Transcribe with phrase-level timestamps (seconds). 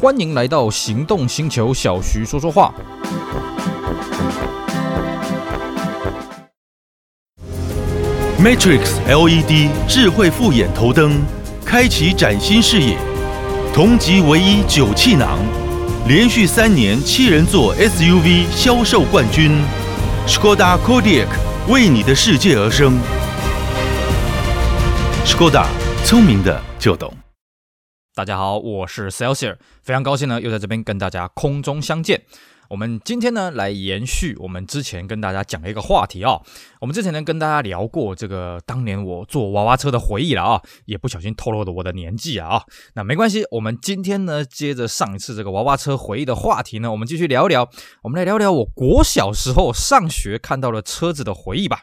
[0.00, 2.72] 欢迎来到行动星球，小徐说说话。
[8.40, 11.20] Matrix LED 智慧复眼头灯，
[11.64, 12.96] 开启崭新视野。
[13.74, 15.40] 同级唯一九气囊，
[16.06, 19.50] 连续三年七人座 SUV 销售冠军。
[20.28, 21.26] Škoda Kodiaq
[21.68, 22.96] 为你的世界而生。
[25.26, 25.66] Škoda
[26.04, 27.12] 聪明的就懂。
[28.18, 32.20] 大家好，我是 Celsior，非常高兴呢，又在这边跟大家空中相见。
[32.68, 36.42] 我们今天呢，来延续我们之前跟大家讲的一个话题啊、哦。
[36.80, 42.64] 我们之前呢，跟大家聊过这个当年我坐娃娃车的回忆了啊，也不小心透露了我的年纪啊。
[42.94, 47.70] 那没关系，我们今天呢，接着上一次这个娃娃车回忆的话题呢，我们继续聊一聊。
[48.02, 51.82] 我们来聊聊我国小时候上学看到了车子的回忆吧。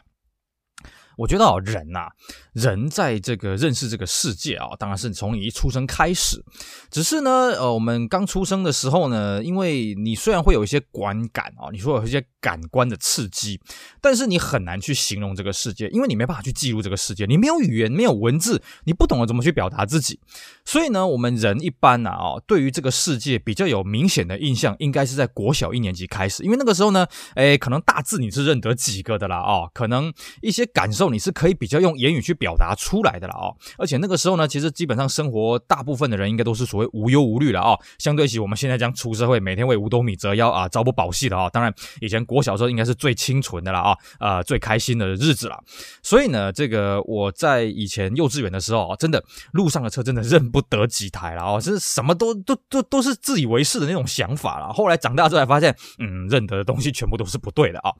[1.16, 2.08] 我觉得啊，人呐、
[2.52, 6.44] 人在这个认识这个世界啊，当然是从你一出生开始。
[6.90, 13.60] 只是呢，呃，我们刚出生的时候呢，因为你虽然会有一些观感啊，你说有一些感官的刺激，
[14.00, 20.20] 但是你很难去形容这个世界，因为你没办法去记录这个世界，你没有语言，没有文字，你不懂得怎么去表达自己。
[20.64, 32.56] 所以呢，我们人一般呢，啊，对于这个世界比较有明显的印象，应该是在国小一年级开始，因为那个时候呢，诶，可能大字你是认得几个的啦，啊，可能一些感受你是可以比较用言语去表。
[32.56, 37.76] 达出来的了啊，而且那个时候呢，其实基本上生活大部分的人应该都是所谓无忧无虑了啊。
[37.98, 41.50] 相对起我们现在将出社会，每天为五斗米折腰啊，朝不保夕的啊。
[41.50, 45.62] 当然，以前国小时候应该是最清纯的了啊，呃，最开心的日子了。
[46.02, 54.72] 所以呢，这个我在以前幼稚园的时候啊，真的路上的车真的认不得几台了啊，是什么都都都都是自以为是的那种想法了。
[54.72, 57.92] 后来长大之后才发现，嗯，认得的东西全部都是不对的啊。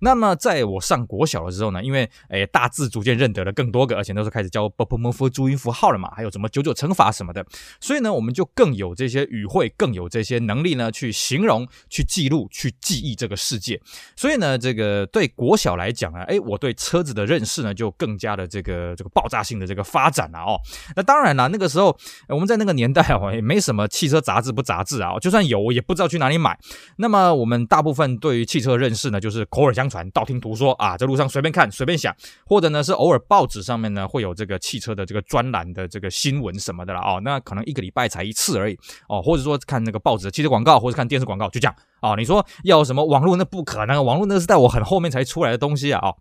[0.00, 7.44] 那么在我上国小的时候呢，因为诶大致逐渐认得了更多个，而且都是开始教波波摩夫注音符号了嘛，还有什么九九乘法什么的，
[7.80, 13.80] 所以呢，我们就更有这些语汇，更有这些能力呢，去形容、去记录、去记忆这个世界。
[14.14, 20.60] 所以呢，这个对国小来讲啊，诶，我对车子的认识呢，就更加的这个这个爆炸性的这个发展了哦。
[20.94, 21.98] 那当然了，那个时候
[22.28, 26.56] 我们在那个年代哦，也没什么汽车杂志不杂志啊，就算有，我也不知道去哪里买。
[26.98, 29.87] 那么我们大部分对于汽车认识呢，就是口耳相。
[29.88, 32.14] 传、道听途说啊，在路上随便看、随便想，
[32.46, 38.78] 或者呢是偶尔报纸上面呢会有这个汽车的这个专栏的这个新闻什么的了哦，那可能一个礼拜才一次而已
[39.08, 42.14] 哦，或者说看那个报纸汽车广告，或者看电视广告，就这样哦。
[42.16, 46.16] 你说要什么网络，那不可能，网络那是在我很后面才出来的东西啊哦。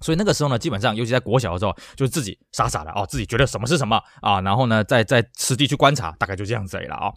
[0.00, 7.12] 所以那个时候呢，基本上，尤其在国小的时候，就是自己傻傻的哦，自己觉得什么是什么啊，然后呢，再再实地去观察，大概就这样子了啊。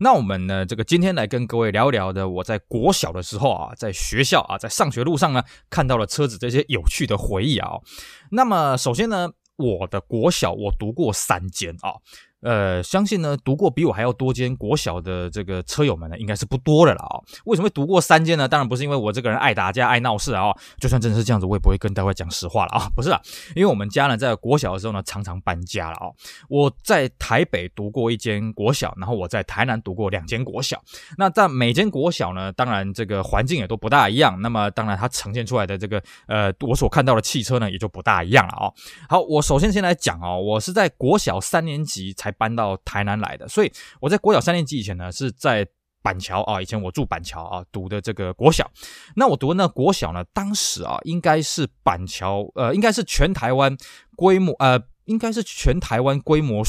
[0.00, 7.70] 那我们呢，这个今天来跟各位聊一聊的，我在国小的时候啊，在学校啊，在上学路上呢，看到了车子这些有趣的回忆啊。
[8.30, 11.94] 那么首先呢，我的国小我读过三间啊。
[12.40, 17.18] 呃，相信呢，读过比我还要多间国小的这个车友们呢，应该是不多的了啊。
[17.46, 18.46] 为什么会读过三间呢？
[18.46, 20.52] 当然不是因为我这个人爱打架、爱闹事啊。
[20.80, 22.88] 就算真的是这样子，我也不会跟大家讲实话了啊。
[22.94, 23.20] 不是啊，
[23.56, 26.06] 因为我们家呢，在国小的时候呢，常常搬家了啊。
[26.48, 30.80] 我在台北读过一间国小，然后我在台南读过两间国小。
[31.16, 34.40] 那在每间国小呢，当然这个环境也都不大一样。
[34.40, 38.72] 那么当然它呈现出来的这个呃，我所看到的汽车呢，也就不大一样了啊。
[39.08, 42.27] 好，我首先先来讲啊，我是在国小三年级才。
[42.28, 45.66] 才搬到台南来的，所以我在国小三年级以前呢，是在
[46.02, 48.70] 板桥啊，以前我住板桥啊，读的这个国小。
[49.16, 53.76] 那我读的那国小呢，当时啊，应该是板桥，呃，应该是全台湾
[54.14, 56.62] 规模，呃，应该是全台湾规模。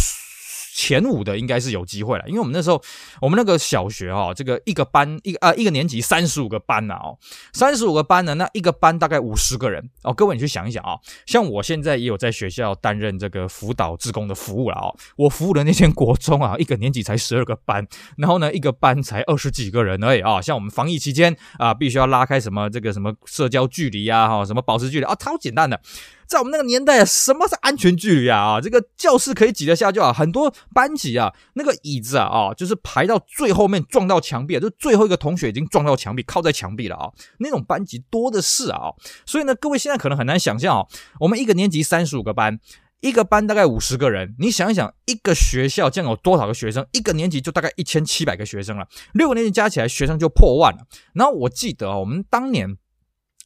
[0.74, 2.82] 前五的应该是有机会了，因为我们那时候，
[3.22, 7.18] 我们那个小学哦，这个一个班一个啊一个年级三十五个班呐哦，
[7.54, 10.14] 三十五个班呢，那一个班大概五十个人哦。
[10.14, 14.96] 各位你去想一想啊，像我现在也有在学校担任这个辅导职工的服务了哦。
[15.18, 17.86] 我服务的那间国中啊，一个年级才十二个班，
[18.18, 20.42] 然后呢一个班才二十几个人而已啊。
[20.42, 25.80] 像我们防疫期间啊，必须要拉开什么这个什么社交距离啊，哈，什么保持距离啊，超简单的。
[26.30, 28.40] 在我们那个年代，什么是安全距离啊？
[28.40, 37.10] 啊，这个教室可以挤得下就好，很多班级啊，那个椅子啊，啊，就是排到最后面撞到墙壁，就最后一个同学已经撞到墙壁，靠在墙壁了啊。
[37.40, 38.94] 那种班级多的是啊，
[39.26, 40.86] 所以呢，各位现在可能很难想象啊，
[41.20, 42.60] 我们一个年级三十五个班，
[43.02, 46.86] 一个班大概五十个人，你想一想，一个学校这样有多少个学生？
[46.92, 50.86] 一个年级就大概一千七百个学生了，六个年级加起来学生就破万了。
[51.14, 52.78] 然后我记得啊，我们当年。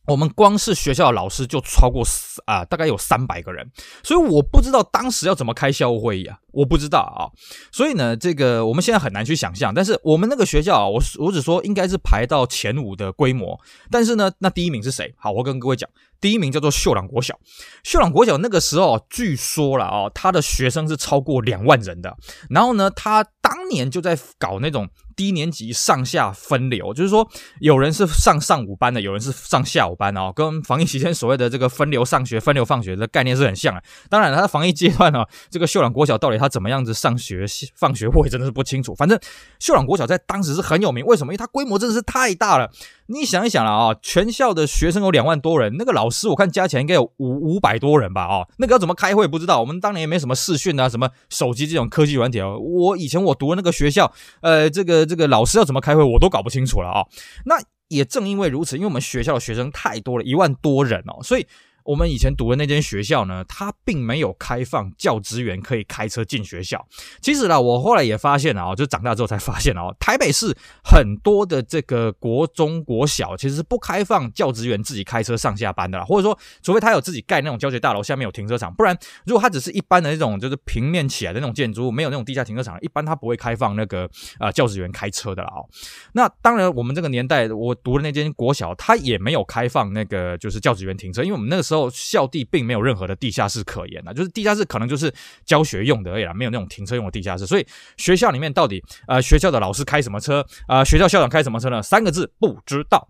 [0.05, 2.03] 我们光是学校的老师就超过
[2.45, 3.69] 啊、大概有三百个人，
[4.03, 7.31] 所以我不知道当时要怎么开校务会议啊，我不知道啊，
[7.71, 9.73] 所以呢，这个我们现在很难去想象。
[9.73, 13.59] 但是我们那个学校啊，我我只说应该是排到前五的规模，
[13.89, 15.13] 但是呢，那第一名是谁？
[15.17, 15.89] 好，我跟各位讲。
[16.23, 17.37] 第一名叫做秀朗国小，
[17.83, 22.15] 秀朗国小那个时候据说了啊，他的学生是超过两万人的。
[22.49, 24.87] 然后呢，他当年就在搞那种
[25.17, 27.27] 低年级上下分流，就是说
[27.59, 33.83] 有人是上上午班的，有人是上下午班哦，跟防疫期间所谓的这个分流上学、分流放学的概念是很像的。
[34.09, 38.95] 当然了，他防疫阶段呢，这个秀朗国小到底他怎么样子上学放学，我也真的是不清楚。
[38.95, 39.19] 反正
[39.59, 41.33] 秀朗国小在当时是很有名，为什么？
[41.33, 42.71] 因为它规模真的是太大了。
[43.07, 48.23] 你想一想了啊，全校的学生有两万多人，那个老师我看加起来应该有五五百多人吧？
[48.23, 49.59] 啊，那个要怎么开会不知道。
[49.59, 52.57] 我们当年也没什么视讯啊，什么手机这种科技软体哦。
[52.57, 54.11] 我以前我读的那个学校，
[54.41, 57.05] 呃，这个这个老师要怎么开会，我都搞不清楚了啊。
[57.45, 57.55] 那
[57.89, 61.45] 也正因为如此，因为我们学校的学生太多了，一万多人哦，所以。
[61.85, 66.85] 我们以前读的那间学校呢，它并没有开放教职员可以开车进学校。
[67.21, 84.09] 其实啦，我后来也发现了啊，就长大之后才发现哦，台北市很多的这个国中、国小其实是不开放教职员自己开车上下班的啦，或者说，除非他有自己盖那种教学大楼，下面有停车场，不然如果他只是一般的那种就是平面起来的那种建筑物，没有那种地下停车场，一般他不会开放那个
[84.39, 85.49] 啊、教职员开车的啦。
[85.53, 85.67] 哦，
[86.13, 91.72] 那当然，我们这个年代我读的那间国小，它也没有开放那个就是教职员停车，因为我们那个时候。
[91.73, 95.11] 之后校地并没有任何的地下室可言啊，就是地下室可能就是
[95.43, 97.47] 教学用的而已啦，没有那种停车用的地下室。
[97.47, 97.65] 所以
[97.97, 101.81] 学校里面到底呃学校的老师开什么车啊、呃，学校校长开什么车呢？
[101.81, 103.09] 三个字不知道。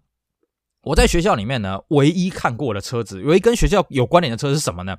[0.83, 4.97] 我在学校里面呢，唯一看过的车子，唯一跟学校有关联的车是什么呢？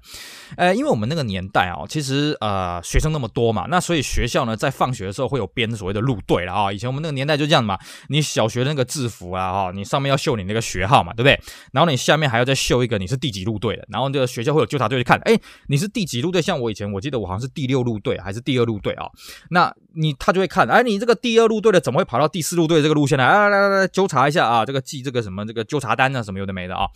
[0.56, 6.72] 呃，因为我们那个年代啊，其实呃学生那么多嘛，那所以学校呢在放学的时候会有编所谓的路队了啊。
[6.72, 7.78] 以前我们那个年代就这样嘛，
[8.08, 11.38] 你小学的那个制服啊，哈，你上面要绣你那个学号嘛，对不对？
[11.72, 15.38] 然后你下面还要再绣一个你是第几路队的，然后这个学校会有纠察队去看，哎，
[15.68, 16.40] 你是第几路队？
[16.40, 19.06] 像我以前我记得我好像是第六路队还是第二路队啊？
[19.50, 23.24] 那你他就会看，哎，你这个第二路队的怎么会跑到第四路队这个路线来？
[23.24, 25.64] 啊，来来来，纠察一下啊，这个记这个什么这个。
[25.64, 26.86] 纠察单啊，什么有的没的啊，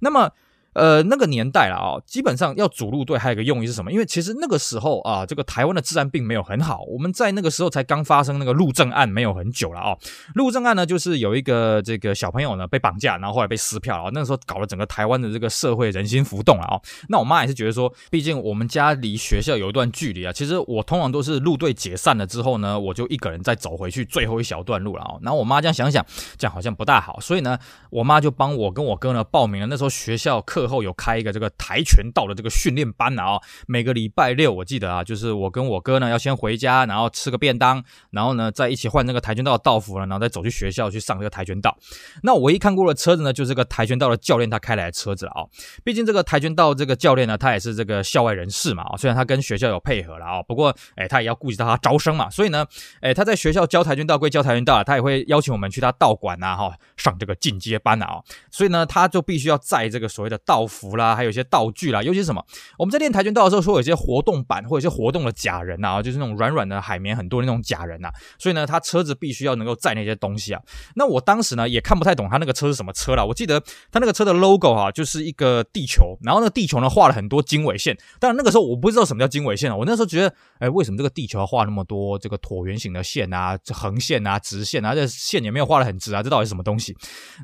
[0.00, 0.30] 那么。
[0.74, 3.90] 呃，那个年代了啊，基本上要组路队，还有一个用意是什么？
[3.90, 6.82] 因为其实那个时候啊，这个台湾的治安并没有很好。
[6.82, 9.96] 我们在那个时候才刚发生那个路政案，没有很久了啊。
[10.34, 14.10] 路政案呢，就是有一个这个小朋友呢被绑架，然后后来被撕票啊。
[14.12, 16.80] 那个时候搞了整个台湾的这个社会人心浮动了啊。
[17.08, 20.32] 那我妈也是觉得说，毕竟我们家离学校有一段距离啊。
[20.32, 25.14] 其实我通常都是路队解散了之后呢，我就一个人再走回去最后一小段路了啊。
[25.22, 26.04] 然后我妈这样想想，
[26.36, 27.58] 这样好像不大好，所以呢，
[27.90, 29.66] 我妈就帮我跟我哥呢报名了。
[29.66, 31.50] 那时候学校课后有开一个这个。
[31.56, 41.74] 跆拳道的这个训练班啊，每个礼拜六我记得啊，就是我跟我哥呢要先回家，然后吃个便当，然后呢再一起换那个跆拳道的道服了，然后再走去学校去上这个跆拳道。
[42.22, 45.46] 那我唯一看过的车子呢，就是这个跆拳道的教练他开来的车子了啊。
[45.82, 52.66] 毕竟这个跆拳道这个教练呢，他也是这个校外人士嘛啊，虽然他跟学校有配合了啊，不过哎，他也要顾及到他招生嘛，所以呢，
[53.00, 58.20] 哎，他在学校教跆拳道归教跆拳道，他也会邀请我们去他道馆呐哈上这个进阶班啊，
[58.50, 62.44] 所以呢，他就必须要在这个所谓的道道服啦，还有一些道具啦，尤其是什么？
[62.78, 68.08] 我们在练跆拳道的时候，说有些活动板或者一些活动的假人呐，就是那种软软的海绵很多那种假人呐。
[68.38, 70.60] 所以呢，他车子必须要能够载那些东西啊。
[70.94, 73.24] 那我当时呢也看不太懂他那个车是什么车啦。
[73.24, 73.60] 我记得
[73.90, 77.96] 他那个车的 logo 哈，就是一个地球，然后那个地球呢画了很多经纬线。
[78.20, 79.76] 当然那个时候我不知道什么叫经纬线啊。
[79.76, 86.96] 我那时候觉得，哎，为什么这个地球要画那么多这个椭圆形的线啊，横线啊，直线啊，这线也没有画得很直啊，这到底是什么东西？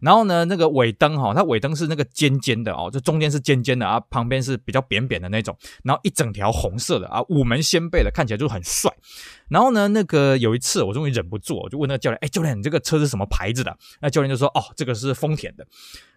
[0.02, 4.60] 然后呢，那个尾灯哈，它尾灯是那个尖尖的哦，中间是尖尖的啊，旁边是。
[4.62, 8.92] 比较扁扁的那种，然后一整条红色的啊，五门掀背的，看起来就很帅。
[9.48, 15.66] 然后呢，那个有一次我终于忍不住，我就问那个教练：“哎，教练，你这个车是什么牌子的？”那教练就说：“哦，这个是丰田的。”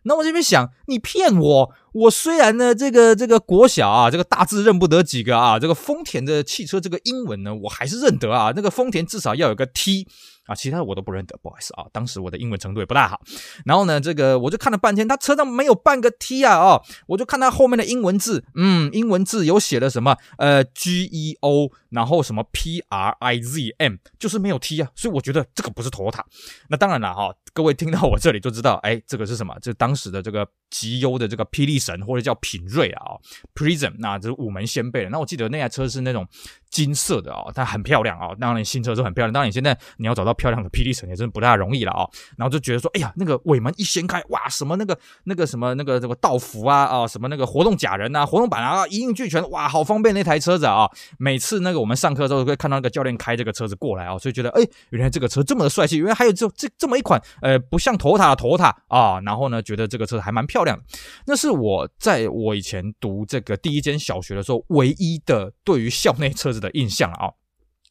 [0.03, 1.71] 那我这边想，你骗我！
[1.93, 8.51] 我虽然呢，这个这个国小啊，这个大字认不得几个啊，这个丰田的汽车这个英文呢，我还是认得啊。
[8.55, 10.07] 那个丰田至少要有个 T
[10.45, 13.21] 啊，其他的我都不认得，不好意思啊，当时我的英文程度也不大好。
[13.65, 20.17] 然后呢，这个我就看了半天，他车上没有半个 T 啊，哦，我就看他后面的英文字，嗯，英文字有写了什么？
[20.37, 26.21] 呃，G E O，然后什么 P R I Z M，就是没有 T 啊，所以我觉得这个不是 Toyota。
[26.67, 27.33] 那当然了哈。
[27.53, 29.55] 各位听到我这里就知道，哎，这个是什么？
[29.61, 33.13] 这当时的这个极优的这个霹雳神或者叫品锐啊
[33.53, 35.09] ，Prism，那这是五门掀背的。
[35.11, 36.27] 那我记得那台车是那种
[36.71, 38.29] 金色的啊，它很漂亮啊。
[38.39, 42.09] 当然新车是很漂亮，当然你现在你要找到漂亮的霹雳神也真的不大容易了啊。
[42.37, 50.89] 然后就觉得说，哎呀，那个尾门一掀开，哇，什么那个那个什么那个什么道服啊啊，什么那个活动假人啊，活动板啊，一应俱全，哇，好方便那台车子啊。
[51.19, 57.21] 每次那个我们上课的时候会看到那个教练开这个车子过来啊，所以觉得，哎，原来这个车这么的帅气，原来还有这这这么一款。
[57.43, 60.83] 呃，不像 Toyota 的 Toyota 啊，然后呢，觉得这个车子还蛮漂亮的。
[61.27, 67.31] 那是我在我以前读这个第一间小学的时候，唯一的对于校内车子的印象啊。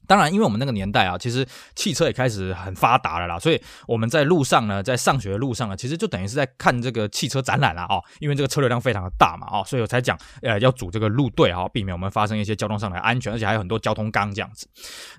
[0.06, 8.00] 当然，因为我们那个年代啊，其实汽车也开始很发达了啦，所以我们在路上呢，在上学的路上呢，其实就等于是在看这个汽车展览了啊。
[8.18, 14.66] 因为这个车流量非常的大嘛啊，所以我才讲呃要组这个路队啊，避免我们发生一些交通上的安全，而且还有很多交通岗这样子。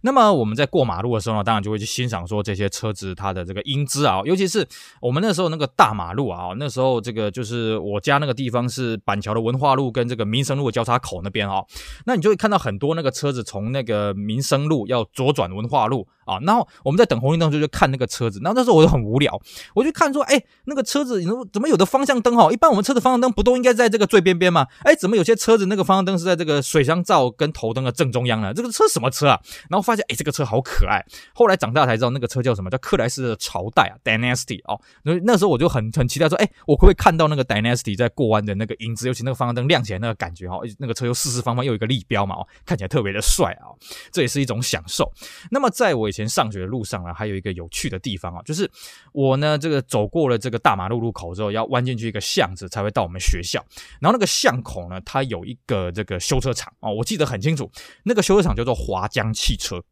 [0.01, 4.67] 那么我们在过马路的时候呢，当然就会去欣赏说这些车子它的这个英姿啊，尤其是
[4.99, 11.63] 我们那时候那个大马路啊，那时候这个就是我家那个地方是板桥的文化路跟这个民生路的交叉口那边啊，
[12.05, 14.72] 那你就会看到很多那个车子从那个民生路。
[14.73, 19.39] 路要左转文化路啊，然后我们在等红绿灯就去看那个车子，然后那时候我就很无聊，
[19.73, 22.51] 我就看说，哎，那个车子，你说怎么有的方向灯哈？
[22.51, 24.67] 一般我们车的方向灯不都应该在这个最边边吗？
[24.83, 28.53] 哎，怎么有些车子那个方向灯是在这个水箱罩跟头灯的正中央呢？
[28.53, 29.39] 这个车什么车啊？
[29.69, 31.03] 然后发现，哎，这个车好可爱。
[31.33, 32.69] 后来长大才知道，那个车叫什么？
[32.69, 34.79] 叫克莱斯的朝代啊，Dynasty 哦。
[35.03, 39.07] 那那时候我就很很期待说，哎，我可不可以看到那个 Dynasty 在过弯的那个影子？
[39.07, 43.69] 尤其那个方向灯亮起来那个感觉哈，那个车又四四方方又有一个立标嘛，哦，看起来特别的帅啊。
[44.11, 45.11] 这也是一种享受。
[45.51, 48.69] 那么，在我前上学的路上呢，还有一个有趣的地方啊，就是
[49.11, 53.61] 我呢，这个走过了这个大马路路口之后，要弯进去一个巷子才会到我们学校。
[53.99, 57.69] 然后那个巷口呢，它有一个这个修车厂啊，我记得很清楚，
[58.03, 59.83] 那个修车厂叫做华江汽车。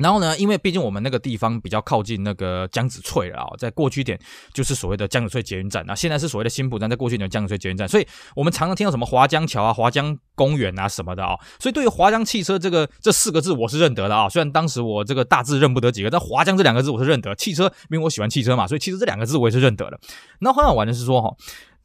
[0.00, 4.18] 然后呢，因为毕竟我们那个地方比较靠近那个江子翠了啊，在过去点
[4.54, 20.00] 就是所谓的江子翠捷运站，那现在是所谓的新埔站，在过去点江子翠捷运站，所以我们常常听到什么华江桥啊、华江公园啊什么的啊，所以对于华江汽车这个这四个字我是认得的啊，虽然当时我这个大字认不得几个，但华江这两个字我是认得，汽车因为我喜欢汽车嘛，所以其实这两个字我也是认得的。
[20.40, 21.28] 那很好玩的是说哈，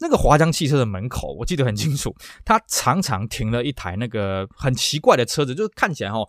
[0.00, 6.20] 那个华江汽车的门口我记得很清楚，它常常停了一台那个很奇怪的车子，就是看起来哈。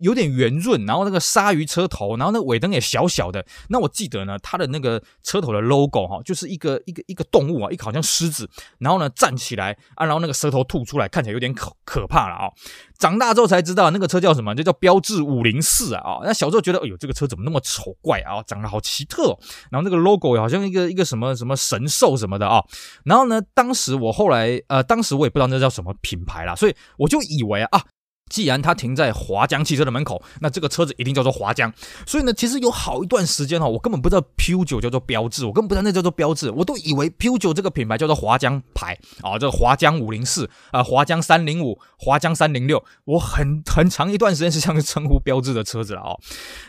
[0.00, 3.44] 有点圆润，然后那个鲨鱼车头，然后那尾灯也小小的。
[3.68, 12.50] 那我记得呢，它的那个车头的 logo 哈，就是一个一个一个动物啊，一个好像狮子，然后呢站起来啊，然后那个舌头吐出来，看起来有点可可怕了啊。
[12.98, 16.18] 长大之后才知道那个车叫什么，就叫标致五零四啊。
[16.24, 19.36] 那小时候觉得，哎呦，这个车怎么那么丑怪啊，长得好奇特。
[19.70, 22.64] 然后那个 logo 好像一个一个什么什么神兽什么的啊。
[23.04, 27.82] 然后呢，当时我后来呃，当时我也不知道那叫什么品牌啦，所以我就以为啊。
[28.28, 31.72] 既然它停在华江汽车的门口，那这个车子一定叫做华江。
[32.06, 46.18] 所以呢，其实有好一段时间哈，我根本不知道 Peugeot 叫做标致，我根本不知道那叫做标致，我都以为 Peugeot 这个品牌叫做华江牌啊，这个华江五零四啊，华江三零五，华江三零六，我很很长一段时间是这样称呼标致的车子了哦。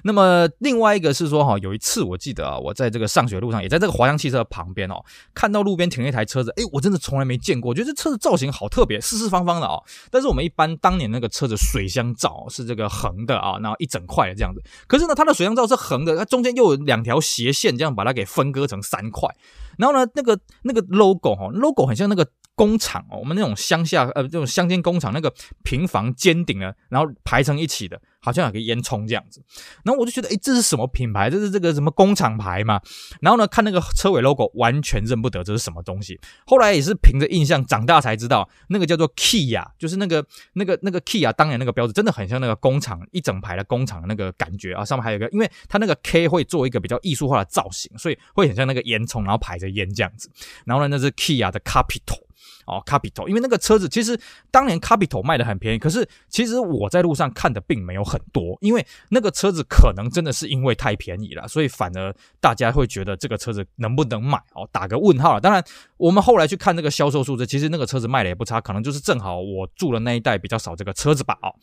[0.03, 9.83] 那么另外一个是说哈，有一次我记得啊，我在这个上学路上，也在这个华江汽车旁边哦，看到路边停了一台车子，诶，我真的从来没见过，我觉得这车子造型好特别，四四方方的哦。
[10.11, 11.46] 但是我们一般当年那个车。
[11.55, 14.61] 水箱罩是这个横的啊，然后一整块的这样子。
[14.87, 19.29] 可是呢，它的水箱罩是横的，它中间又有两条斜线，这样把它给分割成三块。
[19.77, 25.31] 然后呢，那个那个 logo 哈，logo 很像那个工厂哦，我们那种乡下呃这种乡间工厂那个
[25.63, 28.01] 平房尖顶呢，然后排成一起的。
[28.27, 29.41] 好像有个烟囱这样子，
[29.85, 31.29] 然后我就觉得，诶，这是什么品牌？
[31.29, 32.81] 这是这个什么工厂牌嘛？
[33.21, 36.19] 然后呢，看那个车尾 logo，完全认不得这是什么东西。
[36.45, 44.83] 后来也是凭着印象，长大才知道，那个叫做 Kia，就是那个那个那个 Kia 当年那个标志，真的很像那个工厂一整排的工厂的那个感觉啊。
[44.83, 50.29] 上面还有一个，因为它那个 K 会做一个比较艺术化的造型，所以会很像那个烟囱，然后排着烟这样子。
[50.65, 52.26] 然后呢，那是 Kia 的 Capitol。
[52.67, 54.19] 哦，Capitol，因为那个车子其实
[54.51, 65.39] 当年 Capitol 卖的很便宜，可是其实我在路上看的并没有很多，因为那个车子可能真的是因为太便宜了，所以反而大家会觉得这个车子能不能买哦，打个问号了。
[65.39, 65.63] 当然，
[65.95, 71.37] 我们后来去看那个销售数字，其实那个车子卖的也不差，可能就是正好我住的那一带比较少这个车子吧。
[71.41, 71.55] 哦，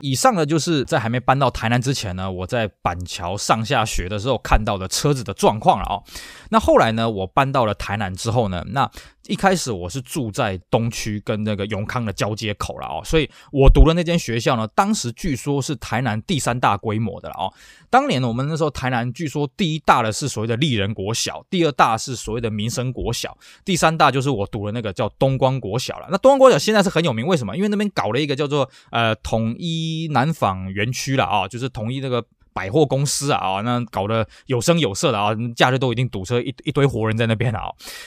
[0.00, 6.04] 以上呢就是在还没搬到台南之前呢，我在板桥上下学的时候看到的车子的状况了哦。
[6.50, 8.90] 那后来呢，我搬到了台南之后呢，那。
[9.28, 17.52] 一开始我是住在在东区跟那个永康的交接口了哦，所以我读的那间学校呢，当时据说是台南第三大规模的了哦。
[17.88, 26.08] 当年呢，我们那时候台南据说第一大的是所谓的立人国小，第二大是所谓的民生国小，第三大就是我读的那个叫东光国小了。
[26.10, 27.56] 那东光国小现在是很有名，为什么？
[27.56, 32.24] 因为那边搞了一个叫做呃统一南纺园区了啊，就是统一那个。
[32.60, 37.62] 百货公司啊，那搞得有声有色的啊，假日都已经堵车一一堆活人在那边啊。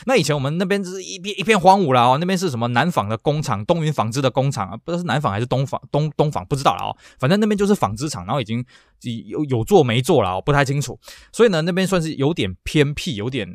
[0.06, 6.96] 那以前我们那边是一片一片荒芜了啊，那边是什么南纺的工厂，东云纺织的工厂啊，不知道是南纺还是东纺东东纺，不知道了啊。
[7.18, 8.64] 反正那边就是纺织厂，然后已经
[9.26, 11.00] 有有做没做了啊，不太清楚。
[11.32, 13.50] 所以呢，那边算是有点偏僻，有点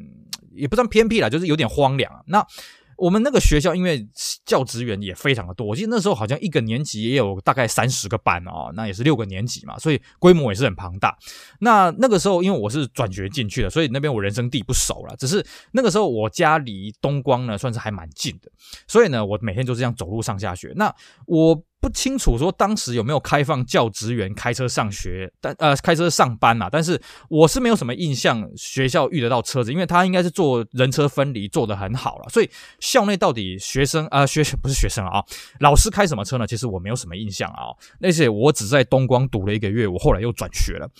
[0.56, 2.22] 也不算偏僻了，就是有点荒凉啊。
[2.26, 2.44] 那。
[2.98, 4.06] 我们那个学校因为
[4.44, 11.16] 教职员也非常的多，我记得那时候好像一个年级也有大概三十个班哦，那也是六个年级嘛，所以规模也是很庞大。
[11.60, 15.14] 那那个时候因为我是转学进去的，所以那边我人生地不熟了。
[15.16, 18.50] 只是那个时候我家离东光呢算是还蛮近的，
[18.88, 20.72] 所以呢我每天就这样走路上下学。
[20.74, 20.92] 那
[21.26, 35.24] 我不清楚说当时有没有开放教职员开车上学，但呃开车上班嘛，但是我是没有什么印象学校遇得到车子，因为他应该是做人车分离做得很好了，所以校内到底学生啊、呃、学 不是学生啊，
[35.60, 36.46] 老师开什么车呢？
[36.48, 37.70] 其实我没有什么印象啊，
[38.00, 40.90] 那些我只在东光读了一个月，我后来又转学了。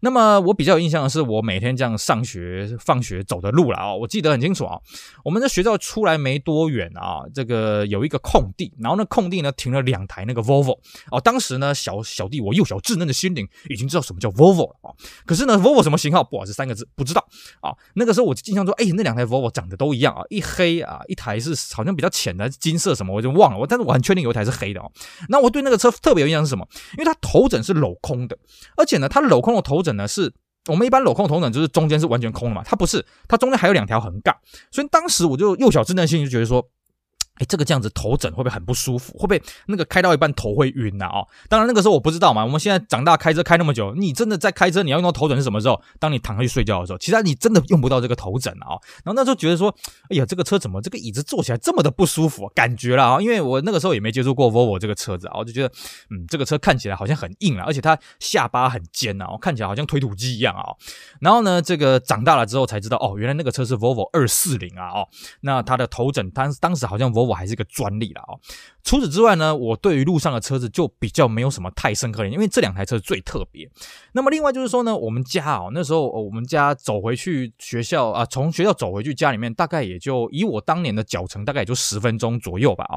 [0.00, 4.78] 那么我比较有印象的是我每天这样上学放学走的路了啊，我记得很清楚啊。
[5.24, 10.27] 我们的学校出来没多远啊，这个有一个空地，然后那空地呢停了两台。
[10.28, 10.78] 那个 Volvo
[11.10, 14.94] 哦，当时呢，小小弟我幼小稚嫩的心灵已经知道什么叫 Volvo 了啊。
[15.26, 16.22] 可是呢，Volvo 什么型号？
[16.22, 17.26] 不好意思，三个字不知道
[17.60, 17.74] 啊。
[17.94, 23.58] 那个时候我就印象说，哎，那两台 Volvo 长得都一样啊，一黑啊，一台是好像比较浅的金色什么，我就忘了。
[23.58, 24.92] 我但是我很确定有一台是黑的哦。
[25.30, 26.68] 那我对那个车特别有印象是什么？
[26.92, 28.38] 因为它头枕是镂空的，
[28.76, 30.32] 而且呢，它镂空的头枕呢，是
[30.66, 34.36] 我们一般镂空的头枕就是中间是完全空的嘛，它不是，它中间还有两条横杠。
[34.70, 36.68] 所以当时我就幼小稚嫩的心就觉得说。
[37.38, 39.12] 哎，这个这样子头枕会不会很不舒服？
[39.14, 41.06] 会不会那个开到一半头会晕呐？
[41.06, 42.44] 哦，当然那个时候我不知道嘛。
[42.44, 45.80] 我们现在长大开车开那么久，你真的在开车，你要用到头枕是什么时候？
[45.98, 48.78] 当你躺下去睡觉的时候，其实你真的用不到这个头枕啊。
[49.04, 49.74] 然后那时候觉得说，
[50.10, 52.48] 哎呀，这个车怎么这个椅子坐起来这么的不舒服？
[52.54, 55.72] 感觉了啊，因为我那个时候也没接触过 Volvo 这个车子啊，我就觉得，
[56.10, 60.74] 嗯，这个车看起来好像很硬啊，而且它下巴很尖呐，看起来好像推土机一样啊。
[61.20, 65.08] 然后呢，这个长大了之后才知道，哦，原来那个车是 Volvo 二四零啊，哦，
[65.42, 68.12] 那它的头枕，当当时好像 Volvo 我还是一个专利。
[68.12, 68.22] 了
[68.82, 73.68] 除此之外呢，我对于路上的车子就比较没有什么太深刻的，因为这两台车最特别。
[74.12, 82.96] 那么另外就是说呢，我们家哦，那时候我们家走回去学校啊，从学校走回去家里面，大概也就以我当年的脚程，大概也就十分钟左右吧啊。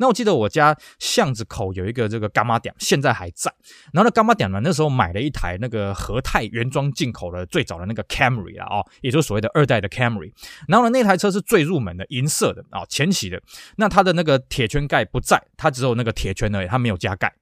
[0.00, 3.52] 那我记得我家巷子口有一个这个柑仔店，现在还在。
[3.92, 10.32] 然后那柑仔店呢，那时候买了一台那个和泰原装进口的最早的那个 Camry 啊，也就是所谓的二代的 Camry。
[10.66, 13.40] 然后呢，那台车是最入门的银色的啊，前期的。
[13.76, 14.38] 那它的那个。
[14.48, 17.32] 铁圈盖不在，它只有那个铁圈而已，它没有加盖。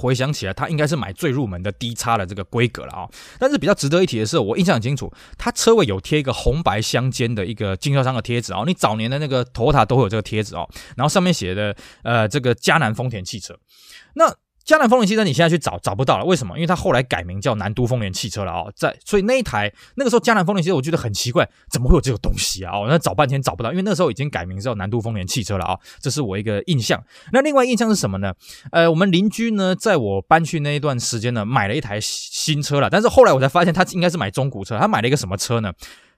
[0.00, 3.08] 回想起来，它应该是买最入门的低差的这个规格了啊。
[3.38, 8.64] 但是比较值得一提的是，我印象很清楚，它车尾有贴一个红白相间的一个经销商的贴纸哦。
[8.66, 13.56] 你早年的那个头塔都会有这个贴纸哦，然后上面写的呃这个迦南丰田汽车。
[14.14, 16.56] 那江南丰田汽车，你现在去找找不到了，为什么？
[16.56, 22.72] 因为它后来改名叫南都丰田汽车了啊，在所以那一台那个时候江南丰田汽车，我觉得很奇怪，怎么会有这个东西啊？
[22.74, 27.02] 哦，那找半天找不到，因为那时候已经改名叫南都丰田汽车了啊，这是我一个印象。
[27.32, 28.32] 那另外印象是什么呢？
[28.72, 35.70] 呃，我们邻居呢，在我搬去那一段时间呢，买了一台新车了，但是后来我才发现他应该是买中古车，他买了一个什么车呢？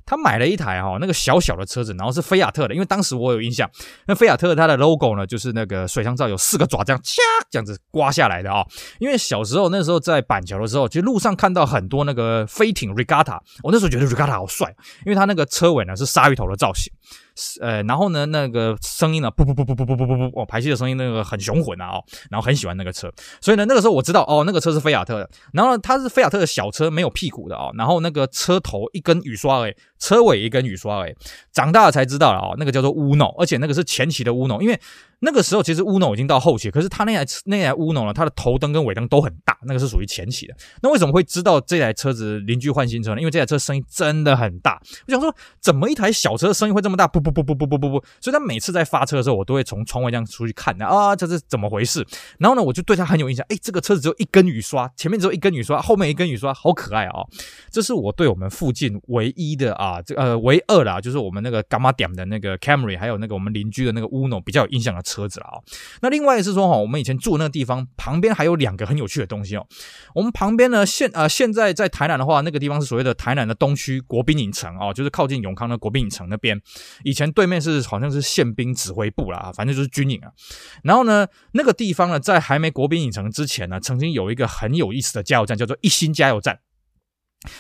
[0.07, 3.69] 他买了一台哈，那个小小的车子，然后是菲亚特的，因为当时我有印象，
[4.07, 8.65] 那菲亚特它的 logo 呢，就是那个水箱罩有四个爪这样掐这样子刮下来的啊。
[9.01, 14.73] 因为小时候那时候在板桥的时候，其实路上看到很多那个飞艇 regatta，我那时候觉得 regatta 好帅，
[15.05, 16.93] 因为它那个车尾呢是鲨鱼头的造型。
[17.61, 31.15] 呃，然后呢，那个声音呢，噗噗噗噗噗噗噗噗噗，哦，排气的声音那个很雄浑啊，哦，然后很喜欢那个车，所以呢，那个时候我知道，哦，那个车是菲亚特的，然后，它是菲亚特的小车，没有屁股的哦，然后那个车头一根雨刷哎，车尾一根雨刷哎，
[31.53, 34.81] 长大了才知道了哦，那个叫做乌诺而且那个是前期的乌诺因为。
[35.21, 40.55] 那个时候其实 Uno 已经到后期，可是他那台那台 Uno 呢，它的头灯跟尾灯都很大，那个是属于前期的。
[40.83, 43.21] 那为什么会知道这台车子邻居换新车呢？
[43.21, 44.81] 因为这台车声音真的很大。
[45.07, 47.09] 我想说，怎么一台小车声音会这么大？
[47.09, 48.05] 不不不不不不不不！
[48.21, 52.07] 所以他每次在发车的时候，我都会从窗外这样出去看的啊，这是怎么回事？
[52.39, 53.45] 然后呢，我就对他很有印象。
[53.49, 57.25] 哎，这个车子只有一根雨刷，前面只有一根雨刷，后面一根雨刷，好可爱啊！
[57.71, 65.57] 这是我对我们附近唯一的啊，这呃唯二啦，就是我们那个 Gamma 店的那个 Camry，还有那个我们邻居的那个 Uno 比较有印象的车子了啊。
[66.03, 69.67] 那另外是说哈，我们以前住那个地方旁边还有两个很有趣的东西哦。
[70.15, 76.61] 我们旁边呢，现啊、呃、现在在台南的话，那个地方是所谓的台南的东区国宾影城哦，就是靠近永康的国宾影城那边。
[77.05, 80.29] 以前对面是好像是宪兵指挥部啦，反正就是军营啊。
[80.83, 86.59] 然后呢，那个地方呢，在还没国宾影城之前呢，曾经有一个很有意思的加油站，叫做一心加油站。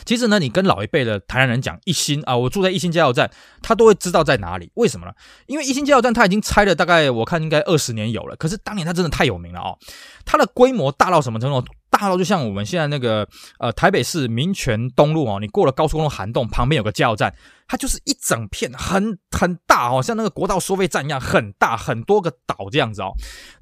[0.04, 3.30] 其实呢，你跟老一辈的台南人讲一心啊，我住在一心加油站，
[3.62, 4.70] 他都会知道在哪里。
[4.74, 5.12] 为什么呢？
[5.46, 9.78] 因为一心加油站它已经拆了大概我看应该二十年有了，可是当年它真的太有名了哦。
[10.24, 11.64] 它的规模大到什么程度？
[11.88, 13.26] 大到就像我们现在那个
[13.58, 17.32] 呃台北市民权东路哦，你过了高速公路涵洞旁边有个加油站，
[17.66, 23.12] 它就是一整片很很大哦，像那个国道收费站一样很大，很多个岛这样子哦。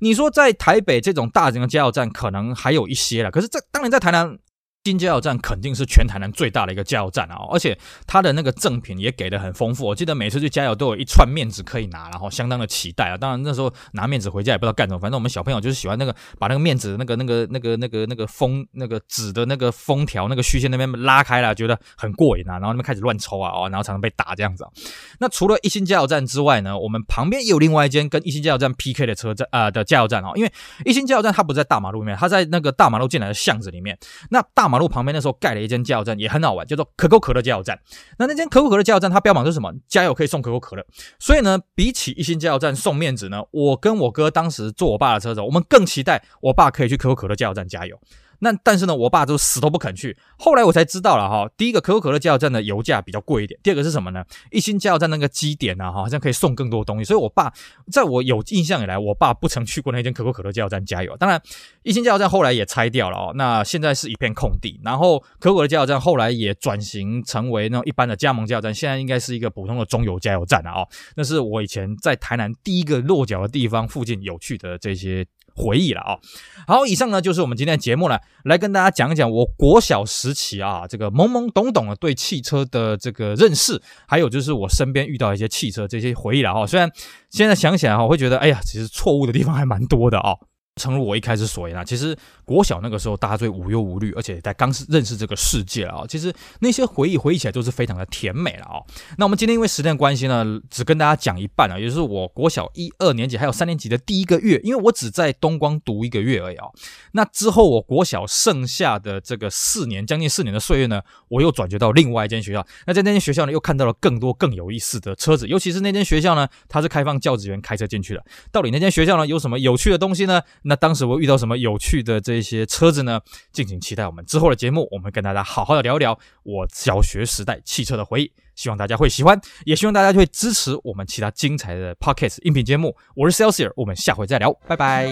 [0.01, 4.37] 你说在台北这种大型的加油站可能还有一些了，可是，在当年在台南。
[4.85, 9.87] 新加油站肯定是全台南最大的一个加油站啊，而且它的那个赠品也给的很丰富。
[9.87, 13.17] 我记得每次去加油都有一串面子可以拿，然后相当的期待啊。
[13.17, 22.59] 当然那时候拿面子回家也不知道干什么，反正我们小朋友就是喜欢那个把那个面子那个那个那个那个那个封那个纸的那个封条那个虚线那边拉开了，觉得很过瘾啊。
[22.59, 24.71] 然后那边开始乱抽啊，哦，然后常常被打这样子啊。
[25.19, 30.53] 那除了一心加油站之外呢，我们旁边也有另外一间跟一心加油站 PK 的车站啊、呃、的加油站啊，因为
[30.85, 33.99] 一心加油站它不在大马路面，它在那个大马路进来的巷子里面。
[34.29, 35.55] 那大马马路旁边那时候盖。
[35.55, 37.79] 了一间加油站也很好玩，叫做可口可乐加油站。
[38.19, 39.73] 那那间可口可乐加油站，它标榜是什么？
[39.87, 40.85] 加油可以送可口可乐。
[41.21, 47.97] 所以呢，比起一心加油站送面子呢，我跟我哥当时坐我爸的车子，我们更期待我爸可以去可口可乐加油站加油。
[48.45, 50.15] 那但是呢，我爸就死都不肯去。
[50.39, 54.23] 后来我才知道了哈，第一个可口可乐加油站的油价比较贵一点，第二个是什么呢？
[54.51, 57.05] 一心加油站那个基点呢，哈，好像可以送更多东西。
[57.05, 57.51] 所以我爸
[57.91, 61.17] 在我有印象以来，我爸不曾去过那间可口可乐加油站加油。
[61.17, 61.41] 当然，
[61.83, 64.79] 一心加油站后来也拆掉了哦，那现在是一片空地。
[64.85, 70.87] 然后可口可乐加油站后来也转型成为那种一般的加盟加油站，现在应该是一个普通的中油加油站了哦。
[71.17, 75.27] 那是我以前在台南第一个落脚的地方附近有趣的这些。
[75.55, 76.19] 回忆了啊，
[76.67, 86.67] 好，以上呢就是我们今天的节目了，来跟大家讲一讲我国小时期啊，这个懵懵懂懂的对汽车的这个认识，还有就是我身边遇到一些汽车这些回忆了啊。
[86.67, 86.91] 虽然
[87.31, 90.35] 现在想起来哈，我会觉得哎呀，其实错误的地方还蛮多的啊。
[90.77, 98.83] 诚如我一开始所言啊，其实国小那个时候大家最无忧无虑，而且在刚认识这个世界啊，其实那些回忆回忆起来都是非常的甜美了啊。
[99.17, 106.67] 那我们今天因为时间关系呢，只跟大家讲一半啊，也就是我国小一二年级还有三年级的第一个月，因为我只在东光读一个月而已啊。
[107.13, 112.67] 那之后我国小剩下的这个四年，将近四年的岁月呢，我又转学到另外一间学校。
[112.89, 118.25] 那在那间学校呢，又看到了更多更有意思的车子，尤其是那间学校呢，它是开放教职员开车进去的。
[118.51, 120.43] 到底那间学校呢有什么有趣的东西呢？
[120.65, 123.21] 那当时我遇到什么有趣的这些车子呢？
[123.53, 128.33] 敬请期待我们之后的节目，我们跟大家好好的聊聊我小学时代汽车的回忆。
[128.55, 132.97] 希望大家会喜欢，也希望大家会支持我们其他精彩的 p o c k e t 音频节目。
[133.15, 135.11] 我是 Celsius，我们下回再聊，拜拜。